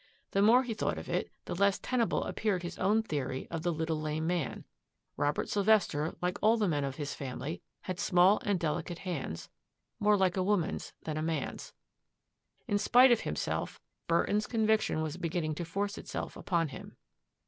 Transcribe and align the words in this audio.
The 0.31 0.41
more 0.41 0.63
he 0.63 0.73
thought 0.73 0.97
of 0.97 1.09
it, 1.09 1.29
the 1.45 1.53
less 1.53 1.77
tenable 1.77 2.23
appeared 2.23 2.63
his 2.63 2.79
own 2.79 3.03
theory 3.03 3.47
of 3.51 3.61
the 3.61 3.71
little 3.71 4.01
lame 4.01 4.25
man. 4.25 4.65
Robert 5.15 5.47
Sylvester, 5.47 6.15
like 6.23 6.39
all 6.41 6.57
the 6.57 6.67
men 6.67 6.83
of 6.83 6.95
his 6.95 7.13
family, 7.13 7.61
had 7.81 7.99
small 7.99 8.39
and 8.43 8.59
delicate 8.59 8.97
hands— 9.05 9.47
more 9.99 10.17
like 10.17 10.35
a 10.35 10.41
woman's 10.41 10.91
than 11.03 11.17
a 11.17 11.21
man's. 11.21 11.73
In 12.67 12.79
spite 12.79 13.11
of 13.11 13.19
himself 13.19 13.79
Burton's 14.07 14.47
conviction 14.47 15.03
was 15.03 15.17
beginning 15.17 15.53
to 15.53 15.65
force 15.65 15.99
itself 15.99 16.35
upon 16.35 16.69
him. 16.69 16.97